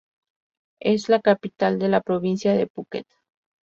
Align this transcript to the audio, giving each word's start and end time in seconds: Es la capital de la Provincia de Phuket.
Es 0.81 1.09
la 1.09 1.19
capital 1.21 1.77
de 1.77 1.87
la 1.87 2.01
Provincia 2.01 2.55
de 2.55 2.65
Phuket. 2.65 3.05